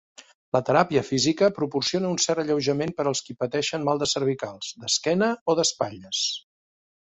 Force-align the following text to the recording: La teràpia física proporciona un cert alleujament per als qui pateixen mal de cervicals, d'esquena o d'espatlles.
La 0.55 0.59
teràpia 0.69 1.03
física 1.09 1.49
proporciona 1.57 2.09
un 2.13 2.17
cert 2.23 2.43
alleujament 2.45 2.95
per 3.01 3.05
als 3.11 3.23
qui 3.27 3.37
pateixen 3.45 3.87
mal 3.91 4.03
de 4.05 4.09
cervicals, 4.15 4.73
d'esquena 4.81 5.31
o 5.55 5.59
d'espatlles. 5.63 6.27